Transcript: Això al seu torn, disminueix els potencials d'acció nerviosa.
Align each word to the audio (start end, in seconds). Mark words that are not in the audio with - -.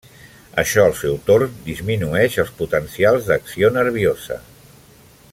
Això 0.61 0.85
al 0.85 0.95
seu 0.99 1.17
torn, 1.27 1.51
disminueix 1.67 2.37
els 2.43 2.49
potencials 2.61 3.29
d'acció 3.31 3.71
nerviosa. 3.79 4.39